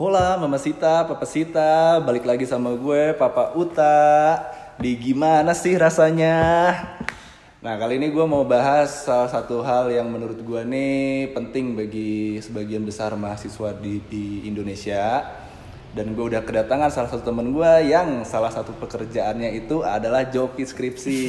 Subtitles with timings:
[0.00, 4.32] Hola Mama Sita, Papa Sita, balik lagi sama gue Papa Uta.
[4.80, 6.40] Di gimana sih rasanya?
[7.60, 12.40] Nah kali ini gue mau bahas salah satu hal yang menurut gue nih penting bagi
[12.40, 15.36] sebagian besar mahasiswa di, di Indonesia.
[15.92, 20.64] Dan gue udah kedatangan salah satu temen gue yang salah satu pekerjaannya itu adalah joki
[20.64, 21.20] skripsi.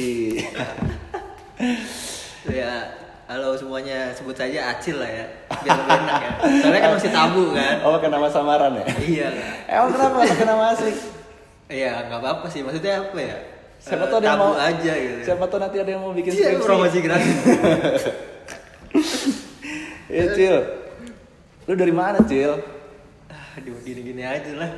[2.42, 2.90] Ya,
[3.32, 5.24] halo semuanya, sebut saja Acil lah ya,
[5.64, 6.30] biar lebih enak ya.
[6.60, 7.74] Soalnya kan masih tabu kan.
[7.80, 8.84] Oh pakai nama samaran ya?
[9.00, 9.28] Iya.
[9.64, 10.92] Emang kenapa gak pakai nama asli?
[11.72, 12.60] Iya, nggak apa-apa sih.
[12.60, 13.36] Maksudnya apa ya?
[13.80, 15.16] Siapa Eh, tahu ada yang tabu mau aja gitu.
[15.24, 16.66] Siapa tahu nanti ada yang mau bikin Iya, skripsi.
[16.68, 17.36] promosi gratis.
[20.12, 20.56] Iya Cil.
[21.64, 22.52] Lu dari mana Cil?
[23.56, 24.70] Aduh, gini-gini aja lah.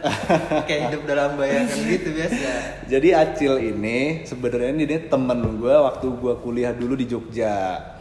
[0.62, 2.50] Kayak hidup dalam bayangan gitu biasa.
[2.86, 7.93] Jadi Acil ini sebenarnya ini dia temen gue waktu gue kuliah dulu di Jogja.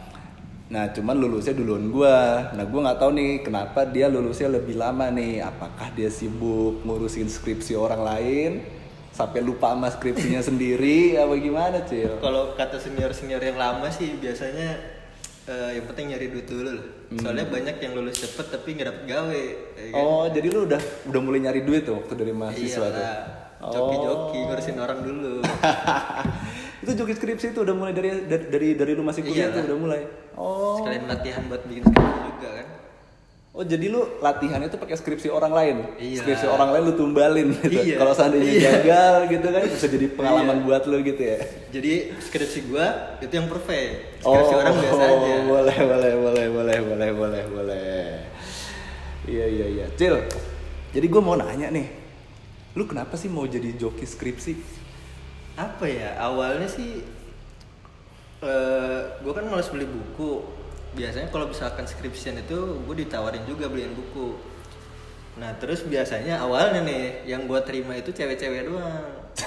[0.64, 2.16] Nah cuman lulusnya duluan gue.
[2.56, 5.44] Nah gue nggak tahu nih kenapa dia lulusnya lebih lama nih.
[5.44, 8.50] Apakah dia sibuk ngurusin skripsi orang lain
[9.12, 11.20] sampai lupa sama skripsinya sendiri?
[11.20, 12.16] Apa gimana Cil?
[12.18, 14.80] Kalau kata senior-senior yang lama sih biasanya
[15.44, 16.86] eh, yang penting nyari duit dulu lah.
[17.12, 19.44] Soalnya banyak yang lulus cepet tapi nggak dapet gawe.
[19.76, 20.00] ya kan?
[20.00, 20.80] Oh jadi lu udah
[21.12, 23.04] udah mulai nyari duit tuh waktu dari mahasiswa tuh?
[23.04, 23.42] Iyalah.
[23.64, 25.34] Joki-joki ngurusin orang dulu.
[26.84, 29.56] itu joki skripsi itu udah mulai dari dari dari, dari lu masih kuliah Iyalah.
[29.56, 30.00] tuh udah mulai.
[30.36, 30.76] Oh.
[30.78, 32.68] Sekalian latihan buat bikin skripsi juga kan.
[33.54, 35.76] Oh jadi lu latihan itu pakai skripsi orang lain.
[35.96, 36.18] Iya.
[36.20, 37.78] Skripsi orang lain lu tumbalin gitu.
[37.86, 37.96] Iya.
[37.96, 38.70] Kalau seandainya Iya.
[38.82, 40.64] gagal gitu kan bisa jadi pengalaman Iya.
[40.66, 41.38] buat lu gitu ya.
[41.70, 42.86] Jadi skripsi gua
[43.18, 44.20] itu yang perfect.
[44.20, 45.14] Skripsi orang biasa aja.
[45.14, 48.04] Oh, Boleh, boleh, boleh, boleh, boleh, boleh, boleh.
[49.24, 49.86] Iya, iya, iya.
[49.94, 50.18] Cil.
[50.90, 51.86] Jadi gue mau nanya nih.
[52.74, 54.52] Lu kenapa sih mau jadi joki skripsi?
[55.54, 56.18] Apa ya?
[56.18, 57.02] Awalnya sih
[58.44, 60.42] eh gua kan males beli buku.
[60.94, 62.54] Biasanya kalau misalkan skripsian itu
[62.86, 64.38] gue ditawarin juga beliin buku.
[65.42, 69.10] Nah terus biasanya awalnya nih yang gua terima itu cewek-cewek doang.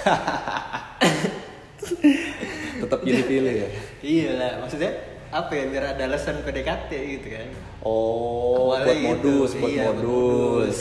[2.78, 3.68] Tetap pilih-pilih ya.
[4.04, 4.92] iya lah, maksudnya
[5.28, 7.48] apa ya biar ada alasan PDKT gitu kan.
[7.84, 10.78] Oh, Awalnya buat modus, gitu, buat iya, modus.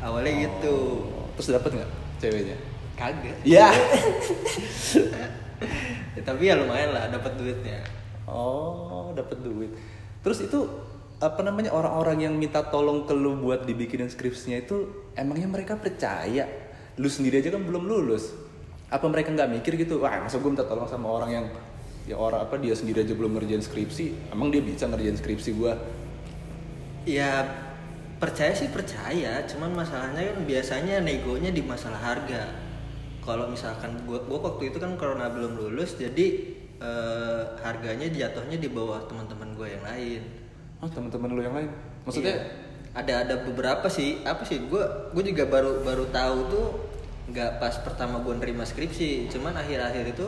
[0.00, 0.76] Awalnya gitu.
[1.36, 1.90] Terus dapet nggak
[2.20, 2.56] ceweknya?
[3.00, 3.36] Kagak.
[3.48, 3.72] Ya.
[6.10, 7.80] Ya, tapi ya lumayan lah dapat duitnya.
[8.26, 9.70] Oh, dapat duit.
[10.26, 10.66] Terus itu
[11.20, 16.48] apa namanya orang-orang yang minta tolong ke lu buat dibikinin skripsinya itu emangnya mereka percaya?
[16.98, 18.34] Lu sendiri aja kan belum lulus.
[18.90, 20.02] Apa mereka nggak mikir gitu?
[20.02, 21.46] Wah, masa gue minta tolong sama orang yang
[22.10, 25.78] ya orang apa dia sendiri aja belum ngerjain skripsi, emang dia bisa ngerjain skripsi gua?
[27.06, 27.46] Ya
[28.18, 32.69] percaya sih percaya, cuman masalahnya kan biasanya negonya di masalah harga.
[33.30, 36.26] Kalau misalkan gua, gua waktu itu kan karena belum lulus, jadi
[36.80, 40.22] eh, harganya jatuhnya di bawah teman-teman gue yang lain.
[40.80, 41.70] Oh, teman-teman lu yang lain.
[42.08, 42.44] Maksudnya Iya.
[42.96, 44.82] ada ada beberapa sih apa sih gue
[45.14, 46.66] gue juga baru baru tahu tuh
[47.30, 50.26] nggak pas pertama gue nerima skripsi cuman akhir-akhir itu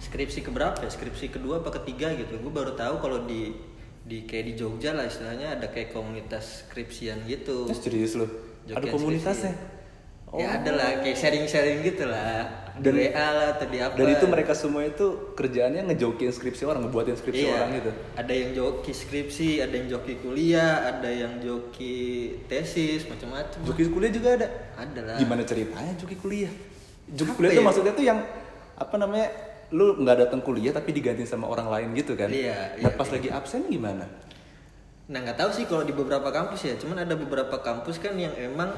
[0.00, 3.52] skripsi keberapa ya skripsi kedua apa ketiga gitu gue baru tahu kalau di
[4.00, 8.26] di kayak di Jogja lah istilahnya ada kayak komunitas skripsian gitu eh, serius lu?
[8.70, 9.52] Ada komunitasnya?
[10.30, 10.40] Skripsi.
[10.40, 14.24] ya ada lah kayak sharing-sharing gitu lah Dan- WA lah atau di apa Dan itu
[14.24, 17.90] mereka semua itu kerjaannya ngejokin skripsi orang, ngebuatin skripsi Iya, orang gitu.
[18.14, 21.98] Ada yang joki skripsi, ada yang joki kuliah, ada yang joki
[22.46, 23.58] tesis, macam-macam.
[23.60, 24.48] Joki kuliah juga ada.
[24.78, 25.16] Ada lah.
[25.18, 26.52] Gimana ceritanya joki kuliah?
[27.06, 27.66] Joki Apa kuliah itu ya?
[27.66, 28.18] maksudnya tuh yang
[28.74, 29.28] apa namanya?
[29.70, 32.26] Lu nggak datang kuliah tapi diganti sama orang lain gitu kan?
[32.26, 33.14] Iya, Nah iya, pas iya.
[33.14, 34.08] lagi absen gimana?
[35.06, 38.32] Nah nggak tahu sih kalau di beberapa kampus ya, cuman ada beberapa kampus kan yang
[38.32, 38.72] emang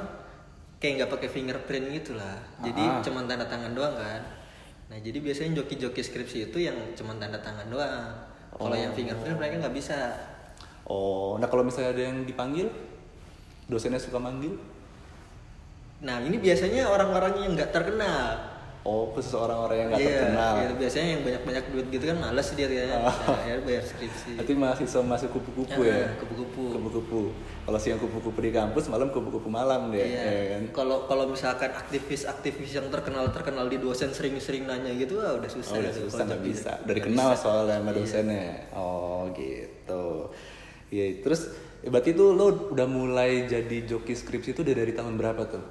[0.82, 2.42] kayak nggak pakai fingerprint gitu lah.
[2.58, 2.98] Jadi Ah.
[2.98, 4.18] cuman tanda tangan doang kan.
[4.90, 8.10] Nah jadi biasanya joki-joki skripsi itu yang cuman tanda tangan doang.
[8.50, 10.10] Kalau yang fingerprint mereka nggak bisa.
[10.90, 12.66] Oh, nah kalau misalnya ada yang dipanggil,
[13.70, 14.58] dosennya suka manggil?
[16.02, 18.51] Nah ini biasanya orang-orang yang nggak terkenal.
[18.82, 20.52] Oh, khusus orang-orang yang nggak Iya, terkenal.
[20.58, 20.74] gitu.
[20.74, 22.96] biasanya yang banyak-banyak duit gitu kan males dia kayaknya.
[22.98, 23.14] Oh.
[23.30, 24.30] Nah, bayar skripsi.
[24.34, 26.06] Berarti mahasiswa masuk kupu-kupu Ah, ya?
[26.18, 26.62] kupu-kupu.
[26.74, 27.20] Kupu-kupu.
[27.62, 30.22] Kalau siang kupu-kupu di kampus, malam kupu-kupu malam deh, Iya.
[30.26, 30.62] ya kan?
[30.74, 35.54] Kalau kalau misalkan aktivis-aktivis yang terkenal terkenal di dosen sering-sering nanya gitu, ah udah Oh,
[35.54, 35.78] susah.
[35.78, 36.70] udah gitu susah kalau nggak bisa.
[36.82, 37.38] Dari Nggak kenal bisa.
[37.40, 37.96] soalnya sama Iya.
[37.96, 38.46] dosennya.
[38.74, 40.04] Oh gitu.
[40.88, 41.40] Iya, terus
[41.78, 45.64] ya berarti tuh lo udah mulai jadi joki skripsi itu udah dari tahun berapa tuh?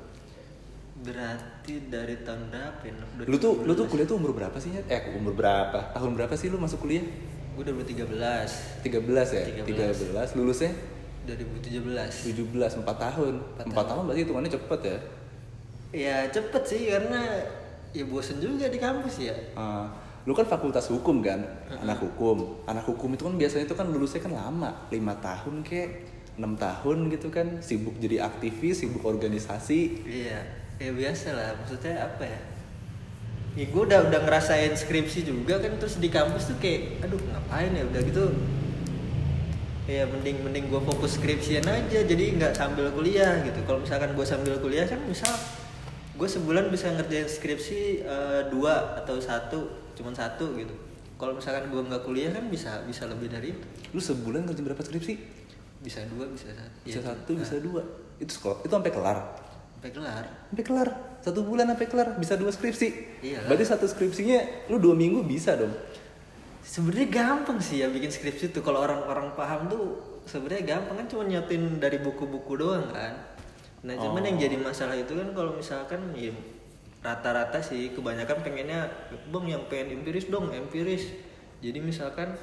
[1.01, 2.93] Berarti dari tahun berapa ya?
[3.25, 4.69] Lu tuh lu tuh kuliah tuh umur berapa sih?
[4.69, 4.85] Nyet?
[4.85, 5.93] Eh, umur berapa?
[5.97, 7.01] Tahun berapa sih lu masuk kuliah?
[7.57, 9.43] Gue udah 13 13 ya?
[9.65, 10.13] 13.
[10.13, 10.37] 13.
[10.37, 10.71] Lulusnya
[11.25, 13.33] 2017 17, 4 tahun.
[13.65, 14.97] 4 tahun berarti hitungannya cepet ya?
[15.91, 17.21] Ya cepet sih karena
[17.91, 19.91] ya bosen juga di kampus ya Ah,
[20.23, 21.43] lu kan fakultas hukum kan?
[21.67, 22.61] Anak hukum.
[22.69, 25.89] Anak hukum itu kan biasanya itu kan lulusnya kan lama, 5 tahun kek
[26.39, 30.39] enam tahun gitu kan sibuk jadi aktivis sibuk organisasi Iya,
[30.81, 31.53] ya biasa lah.
[31.61, 32.39] Maksudnya apa ya?
[33.51, 37.69] Ya gue udah udah ngerasain skripsi juga kan terus di kampus tuh kayak, aduh ngapain
[37.75, 38.25] ya udah gitu.
[39.85, 43.59] Ya mending mending gue fokus skripsian aja, jadi nggak sambil kuliah gitu.
[43.67, 45.29] Kalau misalkan gue sambil kuliah kan misal
[46.15, 50.71] gue sebulan bisa ngerjain skripsi eh, dua atau satu, cuman satu gitu.
[51.19, 53.61] Kalau misalkan gue nggak kuliah kan bisa bisa lebih dari itu.
[53.91, 55.13] lu sebulan ngerjain berapa skripsi
[55.83, 56.77] Bisa dua, bisa satu.
[56.87, 57.81] bisa Iya, satu nah, bisa dua
[58.21, 59.17] itu sekolah itu sampai kelar
[59.81, 60.23] Sampai kelar.
[60.53, 60.89] sampai kelar
[61.21, 62.87] satu bulan sampai kelar bisa dua skripsi
[63.19, 63.41] Iya.
[63.49, 65.73] berarti satu skripsinya lu dua minggu bisa dong
[66.61, 71.25] Sebenarnya gampang sih ya bikin skripsi tuh kalau orang-orang paham tuh sebenarnya gampang kan cuma
[71.25, 73.17] nyatin dari buku-buku doang kan.
[73.81, 74.27] Nah cuman Oh.
[74.29, 76.29] yang jadi masalah itu kan kalau misalkan ya
[77.01, 78.93] rata-rata sih kebanyakan pengennya
[79.33, 81.09] bang yang pengen empiris dong empiris.
[81.59, 82.37] Jadi misalkan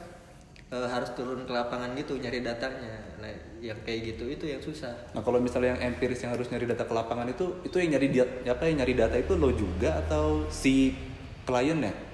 [0.69, 3.08] eh, harus turun ke lapangan gitu nyari datanya.
[3.19, 4.94] Nah yang kayak gitu itu yang susah.
[5.12, 8.09] Nah kalau misalnya yang empiris yang harus nyari data ke lapangan itu, itu yang nyari
[8.09, 10.94] dia, apa yang nyari data itu lo juga atau si
[11.43, 12.06] kliennya?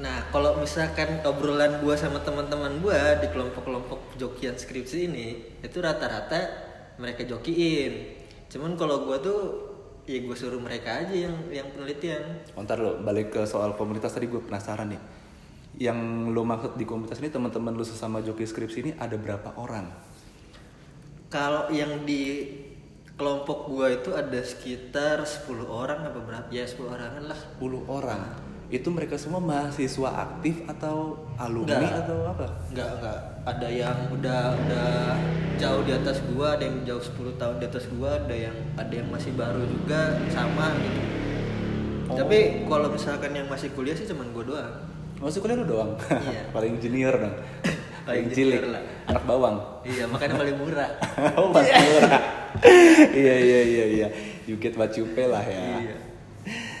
[0.00, 6.40] Nah, kalau misalkan obrolan gua sama teman-teman gua di kelompok-kelompok jokian skripsi ini, itu rata-rata
[6.96, 8.22] mereka jokiin.
[8.46, 9.70] Cuman kalau gua tuh
[10.10, 12.42] ya gue suruh mereka aja yang yang penelitian.
[12.58, 15.02] Oh, ntar lo balik ke soal komunitas tadi gue penasaran nih.
[15.78, 15.98] Yang
[16.34, 19.86] lo maksud di komunitas ini teman-teman lo sesama joki skripsi ini ada berapa orang?
[21.30, 22.42] Kalau yang di
[23.14, 26.46] kelompok gua itu ada sekitar 10 orang apa berapa?
[26.50, 27.38] Ya 10 orangan lah.
[27.62, 28.22] 10 orang.
[28.66, 32.02] Itu mereka semua mahasiswa aktif atau alumni Enggak.
[32.02, 32.46] atau apa?
[32.74, 33.20] Enggak, enggak.
[33.46, 34.90] Ada yang udah udah
[35.54, 38.90] jauh di atas gua, ada yang jauh 10 tahun di atas gua, ada yang ada
[38.90, 41.00] yang masih baru juga sama gitu.
[42.10, 42.18] Oh.
[42.18, 44.74] Tapi kalau misalkan yang masih kuliah sih cuman gua doang.
[45.22, 45.94] Masuk kuliah lo doang.
[46.10, 46.50] Iya.
[46.58, 47.38] Paling junior dong.
[48.10, 48.60] Paling cilik.
[48.66, 48.82] lah.
[49.06, 49.56] Anak bawang.
[49.82, 50.90] Iya, makanya paling murah.
[51.38, 52.20] oh, paling murah.
[53.22, 54.08] iya iya iya iya.
[54.44, 55.62] You get what you pay lah ya.
[55.78, 55.96] Iya.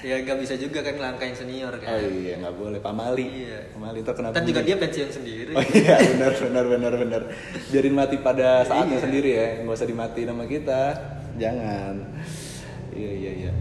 [0.00, 1.92] Ya gak bisa juga kan ngelangkain senior kan.
[1.92, 3.44] Oh iya nggak boleh pamali.
[3.44, 3.70] Iya.
[3.70, 4.32] Pamali itu kenapa?
[4.34, 5.52] Ntar juga dia pensiun sendiri.
[5.52, 7.22] Oh iya benar benar benar benar.
[7.68, 9.04] Biarin mati pada saatnya Iya.
[9.04, 10.82] sendiri ya, nggak usah dimati nama kita.
[11.36, 11.94] Jangan.
[12.90, 13.52] Iya iya iya.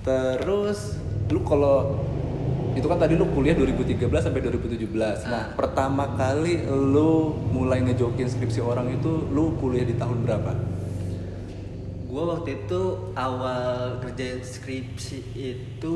[0.00, 0.96] Terus
[1.28, 1.98] lu kalau
[2.80, 5.20] itu kan tadi lu kuliah 2013 sampai 2017.
[5.28, 5.46] Nah, Ah.
[5.52, 10.52] pertama kali lu mulai ngejokin skripsi orang itu lu kuliah di tahun berapa?
[12.10, 12.80] Gua waktu itu
[13.14, 15.90] awal kerjain skripsi itu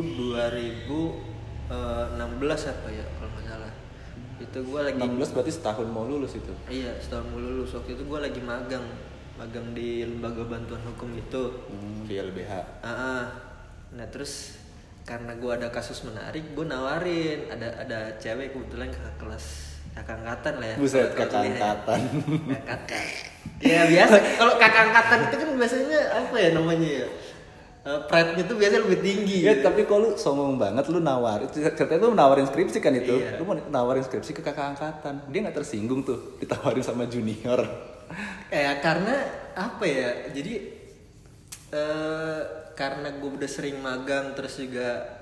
[1.66, 3.72] 2016 apa ya kalau nggak salah.
[4.38, 6.52] Itu gua lagi 16 berarti setahun mau lulus itu.
[6.70, 7.74] Iya, setahun mau lulus.
[7.74, 8.86] Waktu itu gue lagi magang,
[9.34, 11.42] magang di lembaga bantuan hukum itu.
[11.66, 12.52] Hmm, di LBH.
[12.82, 13.24] Ah, ah.
[13.94, 14.58] Nah terus
[15.04, 19.44] karena gue ada kasus menarik, gue nawarin ada ada cewek kebetulan kakak kelas
[19.94, 20.76] kakak angkatan lah ya.
[20.80, 21.52] Buset, kakak kuliah ya.
[21.54, 22.00] angkatan.
[22.66, 23.04] Kakak angkatan.
[23.62, 24.16] Ya biasa.
[24.40, 27.08] Kalau kakak angkatan itu kan biasanya apa ya namanya ya?
[27.84, 29.38] Eh, pride-nya tuh biasanya lebih tinggi.
[29.44, 29.64] Iya, gitu.
[29.68, 31.44] tapi kalau lu sombong banget lu nawar.
[31.44, 33.20] Itu ceritanya lu nawarin skripsi kan itu.
[33.20, 33.36] Iya.
[33.36, 35.20] Lu mau nawarin skripsi ke kakak angkatan.
[35.28, 37.60] Dia nggak tersinggung tuh ditawarin sama junior.
[38.48, 39.20] Ya karena
[39.52, 40.32] apa ya?
[40.32, 40.80] Jadi
[41.76, 45.18] eh karena gue udah sering magang terus juga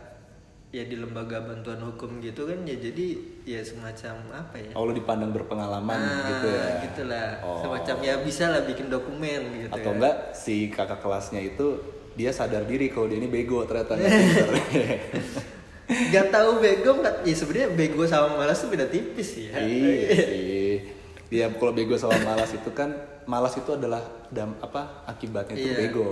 [0.73, 3.07] ya di lembaga bantuan hukum gitu kan ya jadi
[3.45, 4.73] ya semacam apa ya?
[4.73, 6.65] Oh, lu dipandang berpengalaman Nah, gitu ya.
[6.81, 7.29] gitulah.
[7.45, 7.61] Oh.
[7.61, 9.69] Semacam ya bisa lah bikin dokumen gitu.
[9.69, 9.97] Atau ya.
[10.01, 11.77] enggak si kakak kelasnya itu
[12.13, 14.01] dia sadar diri kalau dia ini bego ternyata
[15.93, 17.15] nggak tahu bego nggak?
[17.23, 19.61] Ya sebenarnya bego sama malas tuh beda tipis sih ya.
[19.61, 20.73] iya sih.
[21.29, 25.77] Dia kalau bego sama malas itu kan malas itu adalah dam, apa akibatnya itu Iya.
[25.85, 26.11] bego.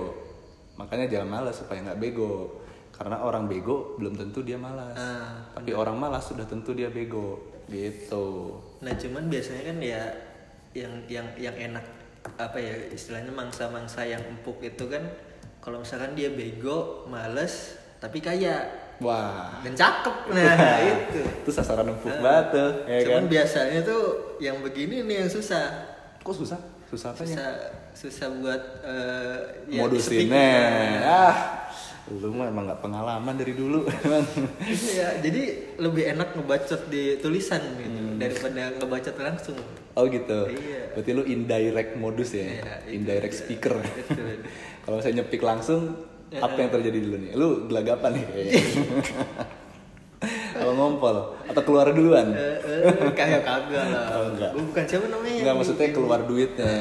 [0.81, 2.57] Makanya jangan malas supaya nggak bego.
[2.91, 4.97] Karena orang bego belum tentu dia malas.
[4.97, 7.37] Ah, Tapi orang malas sudah tentu dia bego.
[7.69, 8.57] Gitu.
[8.81, 10.03] Nah cuman biasanya kan ya
[10.73, 11.85] yang yang yang enak
[12.37, 15.01] apa ya istilahnya mangsa-mangsa yang empuk itu kan
[15.61, 18.65] kalau misalkan dia bego, males, tapi kaya
[19.01, 19.61] Wah.
[19.61, 21.21] dan cakep nah itu.
[21.41, 23.33] Itu sasaran empuk Ah, banget tuh, ya cuman kan?
[23.33, 24.03] biasanya tuh
[24.37, 25.69] yang begini nih yang susah.
[26.21, 26.61] Kok susah?
[26.87, 27.37] Susah apanya?
[27.39, 27.51] Susah
[27.93, 29.37] susah buat eh,
[29.69, 30.49] ya, Modusinnya.
[30.49, 31.05] speak.
[31.05, 31.37] Ah,
[32.11, 33.87] lu mah emang gak pengalaman dari dulu.
[34.91, 35.43] Iya, jadi
[35.77, 38.19] lebih enak ngebacot di tulisan gitu Hmm.
[38.19, 39.59] daripada ngebacot langsung.
[39.93, 40.41] Oh gitu.
[40.49, 40.93] Iya.
[40.93, 42.47] Berarti lu indirect modus ya?
[42.47, 43.41] Iya, itu indirect dia.
[43.41, 43.75] speaker.
[44.85, 45.95] Kalau saya nyepik langsung,
[46.29, 46.41] Iya.
[46.41, 47.33] apa yang terjadi dulu nih?
[47.35, 48.63] Lu gelagapan nih kayaknya.
[50.53, 52.29] Kalau ngompol atau keluar duluan?
[52.31, 54.05] Eh, eh, kayak kagak lah.
[54.13, 54.53] Oh, enggak.
[54.53, 55.39] Bukan siapa namanya.
[55.41, 56.77] Enggak maksudnya keluar duitnya,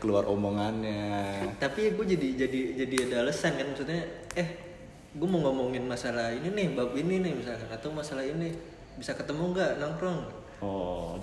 [0.00, 1.44] keluar omongannya.
[1.60, 4.00] Tapi gue jadi jadi jadi ada alasan kan maksudnya
[4.34, 4.48] eh
[5.12, 8.56] gue mau ngomongin masalah ini nih bab ini nih misalkan atau masalah ini
[8.96, 10.20] bisa ketemu nggak nongkrong?
[10.60, 11.16] Oh,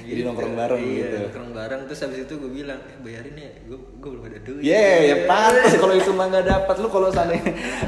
[0.00, 1.16] jadi nongkrong bareng iya, gitu.
[1.28, 4.62] nongkrong bareng terus habis itu gue bilang eh, bayarin ya gue gue belum ada duit.
[4.64, 6.74] Yeah, ya pantas kalau itu mah nggak dapat.
[6.80, 7.36] Lu kalau sana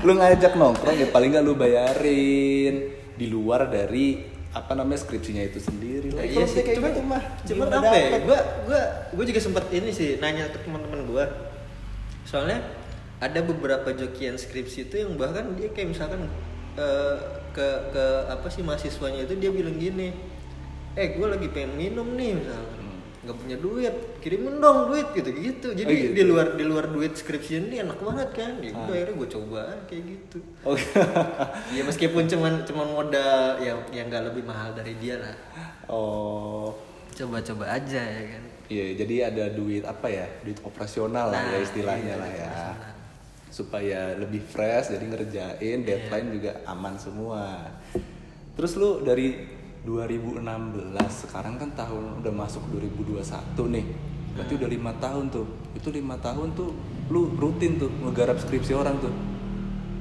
[0.05, 2.75] lu ngajak nongkrong ya paling nggak lu bayarin
[3.15, 6.23] di luar dari apa namanya skripsinya itu sendiri lah.
[6.23, 8.07] Nah, iya sih, kayak cuman, gitu mah gimana apa ya?
[8.07, 8.21] dapet?
[8.23, 8.39] Gue
[8.71, 8.81] gue
[9.19, 11.25] gue juga sempat ini sih nanya ke teman-teman gue.
[12.23, 12.63] Soalnya
[13.19, 16.31] ada beberapa jokian skripsi itu yang bahkan dia kayak misalkan
[16.79, 17.17] eh,
[17.51, 20.15] ke ke apa sih mahasiswanya itu dia bilang gini,
[20.95, 22.84] eh gue lagi pengen minum nih misalkan
[23.25, 25.69] nggak punya duit kirimin dong duit gitu gitu.
[25.73, 26.13] Jadi Oh, gitu.
[26.13, 28.53] di luar di luar duit skripsi ini enak banget kan?
[28.61, 30.39] Ya udah akhirnya gue coba kayak gitu.
[30.63, 30.85] Oke.
[31.73, 35.37] ya meskipun cuman cuman modal yang yang nggak lebih mahal dari dia lah.
[35.87, 36.77] Oh.
[37.11, 38.43] Coba-coba aja ya kan?
[38.65, 40.27] Iya jadi ada duit apa ya?
[40.41, 42.53] Duit operasional lah ya Nah, istilahnya iya, lah ya.
[43.49, 45.87] supaya lebih fresh jadi ngerjain Iya.
[45.87, 47.71] deadline juga aman semua.
[48.55, 49.47] Terus lu dari
[49.85, 50.41] 2016
[51.13, 53.21] sekarang kan tahun udah masuk 2021
[53.69, 53.87] nih
[54.35, 54.61] berarti Hmm.
[54.65, 55.47] udah lima tahun tuh
[55.79, 56.75] itu lima tahun tuh
[57.13, 59.13] lu rutin tuh ngegarap skripsi orang tuh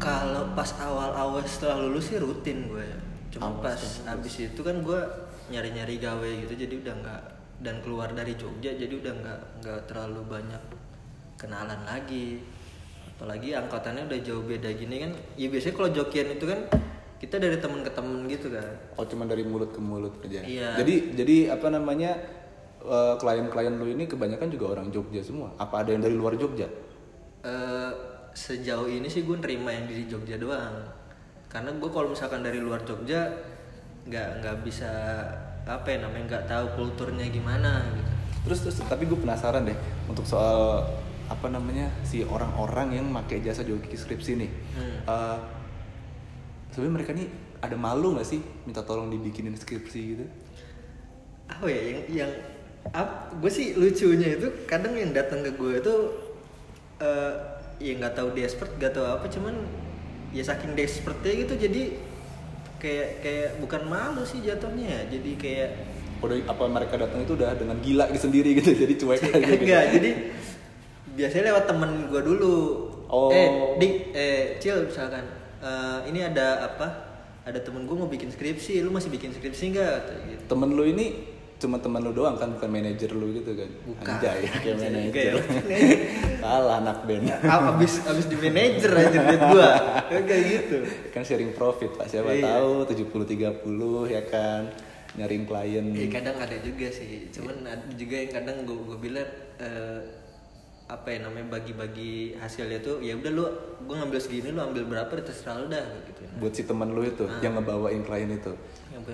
[0.02, 2.84] Kalau pas awal-awal setelah lulus sih rutin gue.
[3.32, 5.00] Cuma Awal pas abis itu kan gue
[5.48, 7.22] nyari-nyari gawe gitu, jadi udah nggak
[7.63, 10.60] dan keluar dari Jogja, jadi udah nggak nggak terlalu banyak
[11.40, 12.44] kenalan lagi.
[13.16, 15.12] Apalagi angkatannya udah jauh beda gini kan.
[15.40, 16.60] Ya biasanya kalau jokian itu kan
[17.24, 18.68] kita dari temen ke temen gitu kan.
[18.94, 20.75] oh cuma dari mulut ke mulut aja Iya.
[20.75, 22.12] jadi jadi apa namanya
[22.80, 26.68] eh, klien-klien lu ini kebanyakan juga orang Jogja semua apa ada yang dari luar Jogja
[27.44, 27.92] Eh,
[28.32, 30.84] sejauh ini sih gue nerima yang di Jogja doang
[31.48, 33.30] karena gue kalau misalkan dari luar Jogja
[34.03, 34.89] nggak nggak bisa
[35.63, 38.12] apa ya namanya nggak tahu kulturnya gimana gitu
[38.44, 39.75] Terus terus tapi gue penasaran deh
[40.06, 40.84] untuk soal
[41.25, 44.51] apa namanya si orang-orang yang pakai jasa joki skripsi nih.
[44.75, 44.98] Hmm.
[45.06, 45.38] Eh,
[46.74, 47.27] Sebenarnya mereka nih
[47.62, 50.25] ada malu nggak sih minta tolong dibikinin skripsi gitu?
[51.44, 52.32] apa ya yang yang
[53.38, 55.96] gue sih lucunya itu kadang yang datang ke gue itu
[56.98, 57.34] eh
[57.77, 59.56] ya nggak tahu desperate nggak tahu apa cuman
[60.34, 62.00] ya saking desperate gitu jadi
[62.82, 65.70] kayak kayak bukan malu sih jatuhnya ya jadi kayak
[66.24, 69.63] Udah apa mereka datang itu udah dengan gila sendiri gitu jadi cuek aja gitu.
[69.68, 70.10] enggak jadi
[71.13, 72.56] biasanya lewat temen gue dulu
[73.13, 73.30] Oh.
[73.30, 75.22] eh dik eh cil misalkan
[75.63, 76.88] eh, ini ada apa
[77.43, 79.96] ada temen gue mau bikin skripsi lu masih bikin skripsi nggak
[80.29, 83.72] gitu Temen lu ini cuma temen lu doang kan bukan manajer lu gitu kan?
[83.86, 84.03] Bukan.
[84.05, 85.12] Anjay, kayak manajer.
[85.15, 85.98] kayak manajer.
[86.43, 87.24] Salah anak band.
[87.39, 89.72] Abis abis di manajer aja duit gua
[90.12, 90.77] kayak gitu
[91.10, 92.60] kan sharing profit pak siapa Iya.
[92.60, 94.62] tahu 70 30 ya kan
[95.13, 99.29] nyariin klien Eh kadang ada juga sih, cuman ada juga yang kadang gue gue bilang
[99.55, 100.00] eh,
[100.84, 103.44] apa ya namanya bagi-bagi hasilnya tuh ya udah lu
[103.88, 106.22] gue ngambil segini lu ambil berapa terserah lu dah gitu.
[106.44, 108.52] buat si temen lu itu yang ngebawain klien itu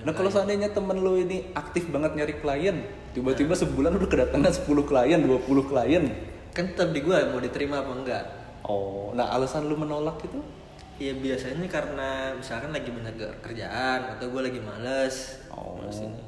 [0.02, 2.78] nah kalau seandainya temen lu ini aktif banget nyari klien
[3.14, 6.06] tiba-tiba sebulan udah kedatangan 10 klien 20 klien
[6.50, 8.24] Kan tetap di gua mau diterima apa enggak.
[8.66, 10.42] oh nah alasan lu menolak itu
[11.00, 15.40] Ya biasanya karena misalkan lagi banyak kerjaan atau gue lagi males.
[15.48, 16.20] oh Males ini.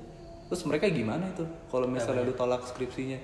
[0.48, 3.19] terus mereka gimana itu kalau misalnya lu tolak skripsinya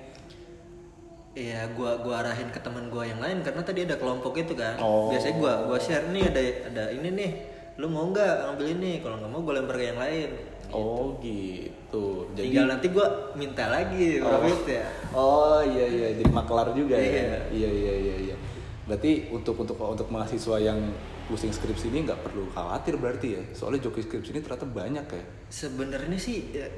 [1.38, 4.74] Iya, gua gua arahin ke teman gua yang lain karena tadi ada kelompok itu kan.
[4.82, 5.06] Oh.
[5.14, 7.30] Biasanya gua gua share nih ada ada ini nih.
[7.78, 8.92] Lu mau nggak ngambil ini?
[8.98, 10.30] Kalau nggak mau gua lempar ke yang lain.
[10.68, 14.44] oh gitu jadi Tinggal nanti gua minta lagi Oh.
[14.68, 14.84] ya.
[15.16, 17.08] Oh iya iya jadi maklar juga ya.
[17.08, 17.40] Iya.
[17.48, 18.36] Iya iya iya iya.
[18.84, 20.76] Berarti untuk untuk untuk mahasiswa yang
[21.24, 23.42] pusing skripsi ini nggak perlu khawatir berarti ya.
[23.56, 25.24] Soalnya joki skripsi ini ternyata banyak ya.
[25.48, 26.68] Sebenarnya sih ya,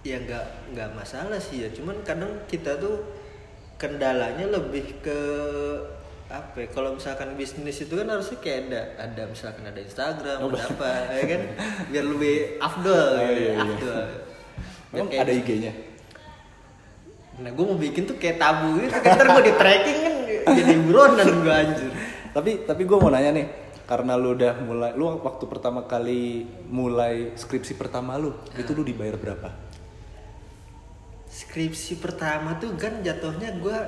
[0.00, 1.68] ya nggak nggak masalah sih ya.
[1.68, 2.96] Cuman kadang kita tuh
[3.76, 5.20] kendalanya lebih ke
[6.24, 10.50] apa ya, kalau misalkan bisnis itu kan harusnya kayak ada ada misalkan ada Instagram Oh,
[10.50, 11.42] ada apa ya kan
[11.92, 13.62] biar lebih afdol Oh, gitu, iya, iya.
[13.62, 14.06] afdol
[14.94, 15.72] Emang kayak ada IG-nya?
[17.34, 20.14] Nah gue mau bikin tuh kayak tabu gitu kan ntar gue di tracking kan
[20.54, 21.90] jadi buronan gue anjir
[22.34, 23.46] Tapi tapi gue mau nanya nih,
[23.86, 29.14] karena lu udah mulai, lu waktu pertama kali mulai skripsi pertama lu, itu lu dibayar
[29.14, 29.54] berapa?
[31.34, 33.78] Skripsi pertama tuh kan jatuhnya gue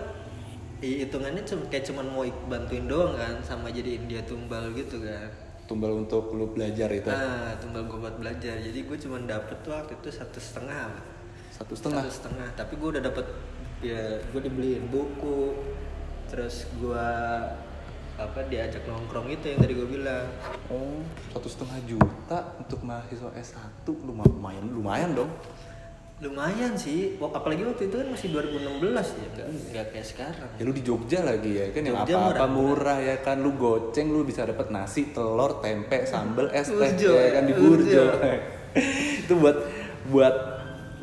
[0.82, 5.30] hitungannya cuma kayak cuman mau bantuin doang kan sama jadiin dia tumbal gitu kan.
[5.70, 7.06] Tumbal untuk lu belajar itu?
[7.06, 8.58] Nah tumbal gue buat belajar.
[8.58, 10.90] Jadi gue cuman dapet tuh waktu itu satu setengah.
[11.54, 12.02] Satu setengah.
[12.02, 12.48] Satu setengah.
[12.58, 13.26] Tapi gue udah dapet
[13.78, 15.54] ya gue dibeliin buku.
[16.26, 17.06] Terus gue
[18.16, 20.26] apa diajak nongkrong itu yang tadi gue bilang.
[20.66, 20.98] Oh,
[21.30, 25.30] satu setengah juta untuk mahasiswa S1 lumayan lumayan dong.
[26.16, 30.72] Lumayan sih apalagi waktu itu kan masih 2016 ya nggak nggak kayak sekarang Ya lu
[30.72, 32.48] di Jogja lagi ya kan yang apa-apa murah.
[32.48, 37.36] murah, ya kan lu goceng lu bisa dapat nasi, telur, tempe, sambel, es teh ya
[37.36, 37.76] kan di burjo.
[37.76, 38.04] Burjo.
[39.28, 39.56] itu buat
[40.08, 40.36] buat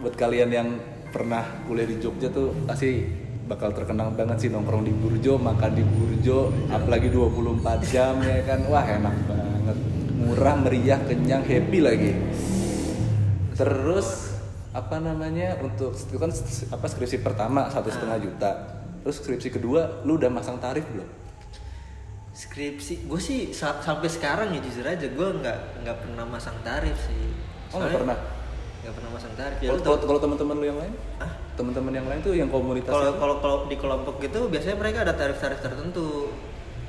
[0.01, 0.67] buat kalian yang
[1.13, 3.05] pernah kuliah di Jogja tuh pasti
[3.45, 8.65] bakal terkenang banget sih nongkrong di Burjo, makan di Burjo, apalagi 24 jam ya kan.
[8.65, 9.77] Wah, enak banget.
[10.15, 12.11] Murah, meriah, kenyang, happy lagi.
[13.53, 14.32] Terus
[14.73, 16.33] apa namanya untuk itu kan
[16.73, 18.51] apa skripsi pertama satu setengah juta.
[19.05, 21.05] Terus skripsi kedua lu udah masang tarif belum?
[22.33, 26.97] Skripsi gue sih sa- sampai sekarang ya jujur aja gue nggak nggak pernah masang tarif
[27.05, 27.29] sih.
[27.69, 28.17] Oh, nggak pernah?
[28.83, 29.57] nggak pernah masang tarif.
[29.61, 30.93] Ya kalau kalau teman-teman lu yang lain?
[31.21, 31.31] Ah?
[31.53, 35.13] teman-teman yang lain tuh yang komunitas kalau kalau kalau di kelompok gitu biasanya mereka ada
[35.13, 36.33] tarif-tarif tertentu.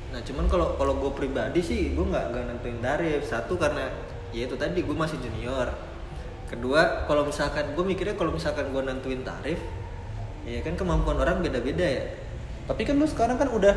[0.09, 3.21] Nah cuman kalau kalau gue pribadi sih gue nggak nggak nentuin tarif.
[3.29, 3.93] Satu karena
[4.33, 5.69] ya itu tadi gue masih junior
[6.45, 9.57] kedua kalau misalkan gue mikirnya kalau misalkan gue nentuin tarif
[10.45, 12.05] ya kan kemampuan orang beda-beda ya.
[12.65, 13.73] Tapi kan lu sekarang kan udah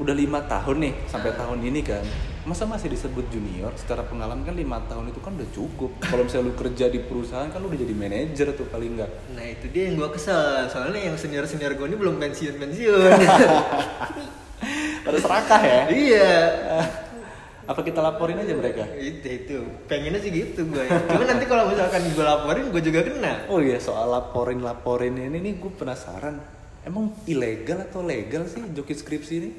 [0.00, 1.46] udah lima tahun nih sampai Ah.
[1.46, 2.02] tahun ini kan.
[2.42, 3.70] Masa masih disebut junior?
[3.78, 5.94] Secara pengalaman kan lima tahun itu kan udah cukup.
[6.02, 9.46] Kalau misalnya lu kerja di perusahaan kan lu udah jadi manajer tuh paling enggak nah
[9.46, 10.66] itu dia yang gue kesel.
[10.66, 13.10] Soalnya yang senior senior gue ini belum pensiun pensiun
[15.06, 15.80] pada serakah ya?
[15.86, 16.32] Iya
[17.62, 18.82] apa kita laporin aja mereka?
[18.98, 19.58] Itu itu.
[19.86, 23.46] Pengennya sih gitu gue cuman nanti kalau misalkan gue laporin gue juga kena.
[23.46, 26.42] Oh iya soal laporin laporin ini nih gue penasaran.
[26.82, 29.50] Emang ilegal atau legal sih joki skripsi ini?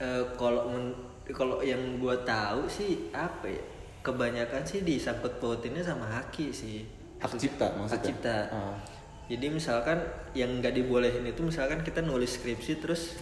[0.00, 0.72] Eh, kalau
[1.36, 3.62] kalau yang gue tahu sih apa ya?
[4.04, 6.84] Kebanyakan sih disangkut pautinnya sama haki sih.
[7.20, 7.92] Hak cipta maksudnya?
[7.96, 8.38] Hak cipta.
[8.52, 8.76] Ah.
[9.24, 10.04] jadi misalkan
[10.36, 13.16] yang nggak dibolehin itu misalkan kita nulis skripsi terus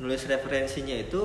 [0.00, 1.20] nulis referensinya itu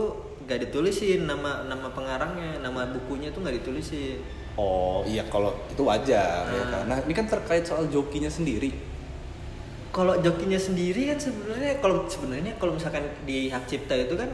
[0.45, 4.17] nggak ditulisin nama nama pengarangnya nama bukunya itu nggak ditulisin.
[4.55, 6.67] Oh iya kalau itu wajar ya Ah.
[6.71, 8.71] kan nah ini kan terkait soal jokinya sendiri.
[9.91, 14.27] Kalau jokinya sendiri kan sebenarnya kalau sebenarnya kalau misalkan di hak cipta itu kan